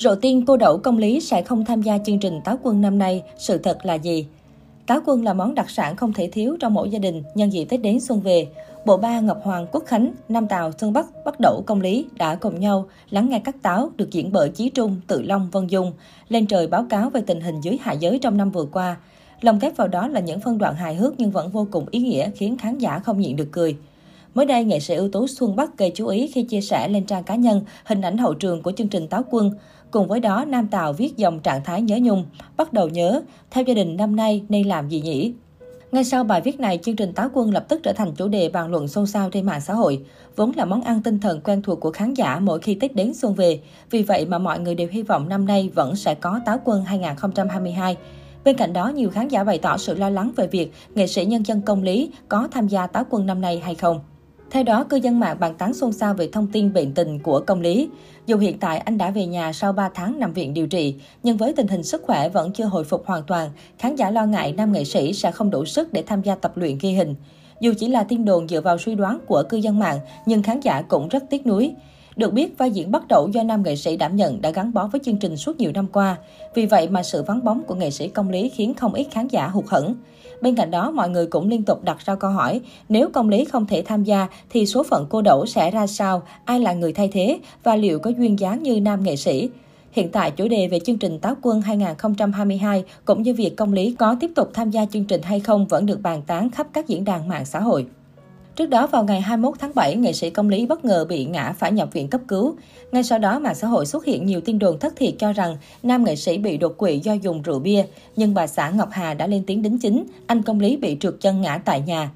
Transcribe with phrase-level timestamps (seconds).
[0.00, 2.98] Rộ tiên cô đậu công lý sẽ không tham gia chương trình táo quân năm
[2.98, 4.26] nay, sự thật là gì?
[4.86, 7.64] Táo quân là món đặc sản không thể thiếu trong mỗi gia đình nhân dịp
[7.64, 8.48] Tết đến xuân về.
[8.86, 12.34] Bộ ba Ngọc Hoàng, Quốc Khánh, Nam Tào, Xuân Bắc, Bắc Đẩu, Công Lý đã
[12.34, 15.92] cùng nhau lắng nghe các táo được diễn bởi Chí Trung, Tự Long, Vân Dung,
[16.28, 18.96] lên trời báo cáo về tình hình dưới hạ giới trong năm vừa qua.
[19.40, 22.00] Lồng ghép vào đó là những phân đoạn hài hước nhưng vẫn vô cùng ý
[22.00, 23.76] nghĩa khiến khán giả không nhịn được cười.
[24.34, 27.04] Mới đây, nghệ sĩ ưu tú Xuân Bắc gây chú ý khi chia sẻ lên
[27.04, 29.50] trang cá nhân hình ảnh hậu trường của chương trình Táo Quân.
[29.90, 32.24] Cùng với đó, Nam Tào viết dòng trạng thái nhớ nhung,
[32.56, 35.32] bắt đầu nhớ, theo gia đình năm nay nên làm gì nhỉ?
[35.92, 38.48] Ngay sau bài viết này, chương trình Táo Quân lập tức trở thành chủ đề
[38.48, 40.04] bàn luận xôn xao trên mạng xã hội.
[40.36, 43.14] Vốn là món ăn tinh thần quen thuộc của khán giả mỗi khi Tết đến
[43.14, 43.60] xuân về.
[43.90, 46.84] Vì vậy mà mọi người đều hy vọng năm nay vẫn sẽ có Táo Quân
[46.84, 47.96] 2022.
[48.44, 51.24] Bên cạnh đó, nhiều khán giả bày tỏ sự lo lắng về việc nghệ sĩ
[51.24, 54.00] nhân dân công lý có tham gia Táo Quân năm nay hay không.
[54.50, 57.40] Theo đó, cư dân mạng bàn tán xôn xao về thông tin bệnh tình của
[57.46, 57.88] công lý.
[58.26, 61.36] Dù hiện tại anh đã về nhà sau 3 tháng nằm viện điều trị, nhưng
[61.36, 64.52] với tình hình sức khỏe vẫn chưa hồi phục hoàn toàn, khán giả lo ngại
[64.52, 67.14] nam nghệ sĩ sẽ không đủ sức để tham gia tập luyện ghi hình.
[67.60, 70.60] Dù chỉ là tin đồn dựa vào suy đoán của cư dân mạng, nhưng khán
[70.60, 71.74] giả cũng rất tiếc nuối.
[72.20, 74.86] Được biết, vai diễn bắt đầu do nam nghệ sĩ đảm nhận đã gắn bó
[74.86, 76.16] với chương trình suốt nhiều năm qua.
[76.54, 79.28] Vì vậy mà sự vắng bóng của nghệ sĩ công lý khiến không ít khán
[79.28, 79.94] giả hụt hẫng.
[80.40, 83.44] Bên cạnh đó, mọi người cũng liên tục đặt ra câu hỏi, nếu công lý
[83.44, 86.92] không thể tham gia thì số phận cô Đỗ sẽ ra sao, ai là người
[86.92, 89.48] thay thế và liệu có duyên dáng như nam nghệ sĩ?
[89.92, 93.94] Hiện tại, chủ đề về chương trình Táo Quân 2022 cũng như việc công lý
[93.98, 96.88] có tiếp tục tham gia chương trình hay không vẫn được bàn tán khắp các
[96.88, 97.86] diễn đàn mạng xã hội.
[98.56, 101.54] Trước đó vào ngày 21 tháng 7, nghệ sĩ công lý bất ngờ bị ngã
[101.58, 102.54] phải nhập viện cấp cứu.
[102.92, 105.56] Ngay sau đó, mạng xã hội xuất hiện nhiều tin đồn thất thiệt cho rằng
[105.82, 107.84] nam nghệ sĩ bị đột quỵ do dùng rượu bia.
[108.16, 111.14] Nhưng bà xã Ngọc Hà đã lên tiếng đính chính, anh công lý bị trượt
[111.20, 112.10] chân ngã tại nhà.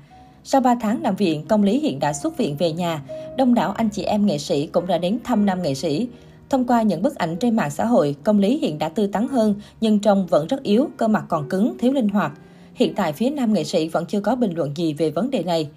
[0.44, 3.02] Sau 3 tháng nằm viện, công lý hiện đã xuất viện về nhà.
[3.36, 6.08] Đông đảo anh chị em nghệ sĩ cũng đã đến thăm nam nghệ sĩ.
[6.50, 9.28] Thông qua những bức ảnh trên mạng xã hội, công lý hiện đã tươi tắn
[9.28, 12.32] hơn, nhưng trông vẫn rất yếu, cơ mặt còn cứng, thiếu linh hoạt.
[12.74, 15.42] Hiện tại phía nam nghệ sĩ vẫn chưa có bình luận gì về vấn đề
[15.42, 15.69] này.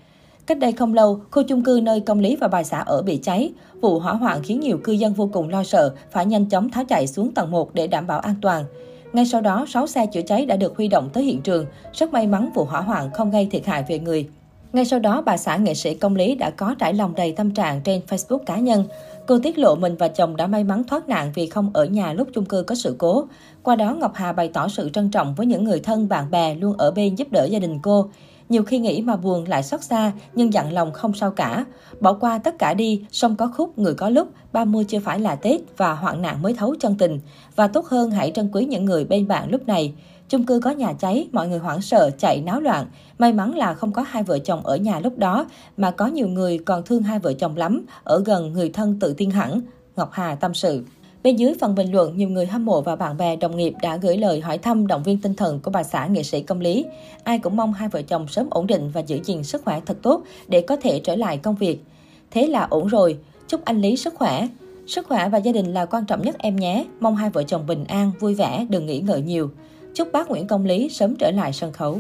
[0.47, 3.17] Cách đây không lâu, khu chung cư nơi công lý và bà xã ở bị
[3.17, 3.51] cháy.
[3.81, 6.83] Vụ hỏa hoạn khiến nhiều cư dân vô cùng lo sợ, phải nhanh chóng tháo
[6.85, 8.65] chạy xuống tầng 1 để đảm bảo an toàn.
[9.13, 11.65] Ngay sau đó, 6 xe chữa cháy đã được huy động tới hiện trường.
[11.93, 14.29] Rất may mắn vụ hỏa hoạn không gây thiệt hại về người.
[14.73, 17.51] Ngay sau đó, bà xã nghệ sĩ công lý đã có trải lòng đầy tâm
[17.51, 18.83] trạng trên Facebook cá nhân.
[19.27, 22.13] Cô tiết lộ mình và chồng đã may mắn thoát nạn vì không ở nhà
[22.13, 23.27] lúc chung cư có sự cố.
[23.63, 26.55] Qua đó, Ngọc Hà bày tỏ sự trân trọng với những người thân, bạn bè
[26.55, 28.09] luôn ở bên giúp đỡ gia đình cô.
[28.49, 31.65] Nhiều khi nghĩ mà buồn lại xót xa, nhưng dặn lòng không sao cả.
[31.99, 35.35] Bỏ qua tất cả đi, sông có khúc, người có lúc, 30 chưa phải là
[35.35, 37.19] Tết và hoạn nạn mới thấu chân tình.
[37.55, 39.93] Và tốt hơn hãy trân quý những người bên bạn lúc này.
[40.29, 42.85] Chung cư có nhà cháy, mọi người hoảng sợ, chạy náo loạn.
[43.19, 45.45] May mắn là không có hai vợ chồng ở nhà lúc đó,
[45.77, 49.13] mà có nhiều người còn thương hai vợ chồng lắm, ở gần người thân tự
[49.13, 49.61] tiên hẳn.
[49.95, 50.83] Ngọc Hà tâm sự.
[51.27, 53.97] Bên dưới phần bình luận, nhiều người hâm mộ và bạn bè đồng nghiệp đã
[53.97, 56.85] gửi lời hỏi thăm động viên tinh thần của bà xã nghệ sĩ công lý.
[57.23, 59.97] Ai cũng mong hai vợ chồng sớm ổn định và giữ gìn sức khỏe thật
[60.01, 61.83] tốt để có thể trở lại công việc.
[62.31, 63.17] Thế là ổn rồi,
[63.47, 64.47] chúc anh Lý sức khỏe.
[64.87, 66.85] Sức khỏe và gia đình là quan trọng nhất em nhé.
[66.99, 69.51] Mong hai vợ chồng bình an, vui vẻ, đừng nghĩ ngợi nhiều.
[69.95, 71.99] Chúc bác Nguyễn Công Lý sớm trở lại sân khấu.